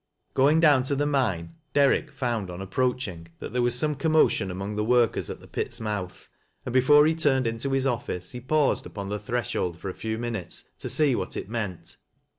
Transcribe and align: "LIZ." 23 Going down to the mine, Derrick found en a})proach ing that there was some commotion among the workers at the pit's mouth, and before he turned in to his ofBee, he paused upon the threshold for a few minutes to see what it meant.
"LIZ." 0.29 0.33
23 0.33 0.43
Going 0.45 0.59
down 0.59 0.81
to 0.83 0.95
the 0.95 1.05
mine, 1.05 1.55
Derrick 1.75 2.09
found 2.11 2.49
en 2.49 2.57
a})proach 2.57 3.07
ing 3.07 3.27
that 3.37 3.53
there 3.53 3.61
was 3.61 3.75
some 3.77 3.93
commotion 3.93 4.49
among 4.49 4.75
the 4.75 4.83
workers 4.83 5.29
at 5.29 5.41
the 5.41 5.47
pit's 5.47 5.79
mouth, 5.79 6.27
and 6.65 6.73
before 6.73 7.05
he 7.05 7.13
turned 7.13 7.45
in 7.45 7.59
to 7.59 7.69
his 7.71 7.85
ofBee, 7.85 8.31
he 8.31 8.41
paused 8.41 8.87
upon 8.87 9.09
the 9.09 9.19
threshold 9.19 9.77
for 9.77 9.89
a 9.89 9.93
few 9.93 10.17
minutes 10.17 10.63
to 10.79 10.89
see 10.89 11.13
what 11.15 11.37
it 11.37 11.49
meant. 11.49 11.97